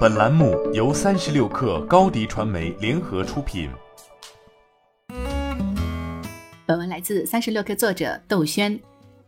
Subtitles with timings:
[0.00, 3.70] 本栏目由三十六氪高低传媒联合出品。
[6.66, 8.78] 本文来自三十六氪作者窦轩。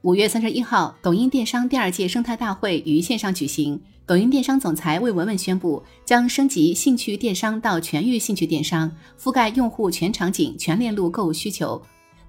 [0.03, 3.81] 五月三十一号，抖音电商第二届生态大会于线上举行。
[4.05, 11.81] 抖音电商总裁魏文文宣布，将升级兴趣电商到全域兴趣电商，覆盖用户全场景、全链路购物需求。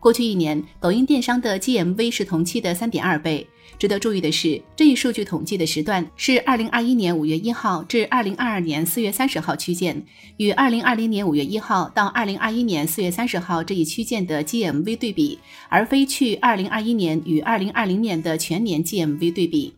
[0.03, 3.47] 过去一年，抖音电商的 GMV 是同期的三点二倍。
[3.79, 15.39] 值得注意的是，这一数据统计的时段是二零二一年五月一号至二零二二年四月三十号区间，与二零二零年五月一号到二零二一年四月三十号这一区间的 GMV 对比，
[15.69, 19.73] 而非去二零二一年与二零二零年的全年 GMV 对比。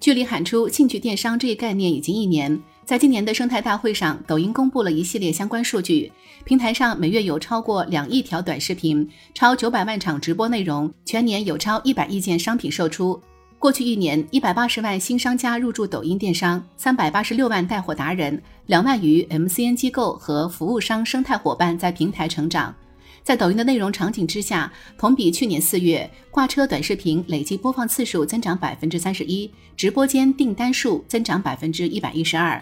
[0.00, 2.60] 距离喊出兴趣电商这一概念已经一年。
[2.88, 6.10] 在今年的生态大会上，抖音公布了一系列相关数据。
[6.46, 13.20] 平台上每月有超过两亿条短视频，超九百万场直播内容，全年有超一百亿件商品售出。
[13.58, 22.74] 过去一年，一百八十万新商家入驻抖音电商，三百八十六万带货达人，两万余 MCN 机构和服务商生态伙伴在平台成长。
[23.22, 32.58] 在抖音的内容场景之下，同比去年四月，挂车短视频累计播放次数增长百分之三十一，直播间订单数增长百分之一百一十二。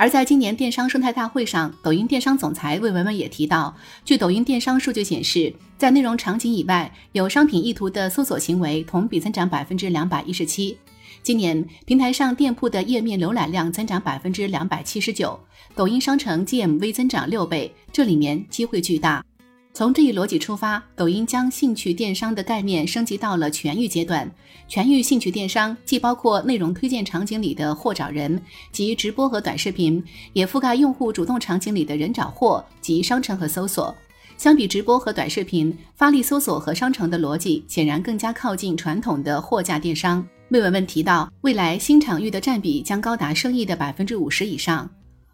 [0.00, 3.74] 而在今年电商生态大会上，抖音电商总裁魏文文也提到，
[4.04, 10.78] 据抖音电商数据显示，在内容场景以外，有商品意图的搜索行为同比增长百分之两百一十七。
[11.20, 15.36] 今年平台上店铺的页面浏览量增长百分之两百七十九，
[15.74, 19.24] 抖音商城 GMV 增长六倍，这里面机会巨大。
[19.72, 24.28] 从这一逻辑出发，抖音将兴趣电商的概念升级到了全域阶段。
[24.66, 30.02] 全域兴趣电商既包括内容推荐场景里的货找人及直播和短视频，
[30.32, 33.94] 也覆盖用户主动场景里的人找货及商城和搜索。
[34.36, 40.26] 相比直播和短视频，发力搜索和商城的逻辑显然更加靠近传统的货架电商。
[40.50, 44.90] 魏文文提到，未来新场域的占比将高达生意的百分之五十以上。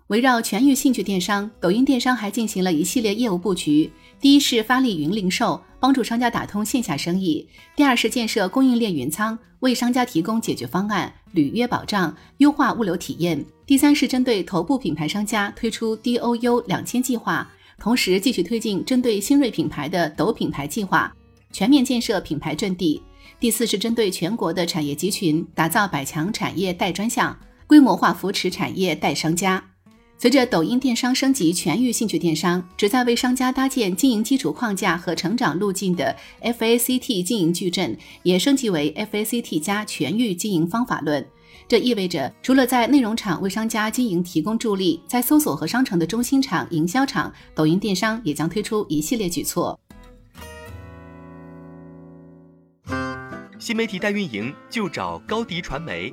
[0.08, 3.90] 围绕全域兴趣电商，抖音电商还进行了一系列业务布局。
[4.20, 21.10] 第一是发力云零售，帮助商家打通线下生意；第二是建设供应链云仓，为商家提供解决方案、履约保障、优化物流体验；第三是针对头部品牌商家推出 D O U 两千计划，同时继续推进针对新锐品牌的抖品牌计划，
[21.50, 23.00] 全面建设品牌阵地；
[23.40, 27.34] 第四是针对全国的产业集群，打造百强产业带专项，
[27.66, 29.64] 规模化扶持产业带商家。
[30.16, 41.26] 随着抖音电商升级全域兴趣电商，旨在为商家搭建经营基础框架和成长路径的 FACT 经营矩阵，也升级为 FACT 加全域经营方法论。
[41.68, 49.78] 这意味着，除了在内容厂为商家经营提供助力，在搜索和商城的中心场、营销场，抖音电商也将推出一系列举措。
[53.58, 56.12] 新媒体代运营就找高迪传媒。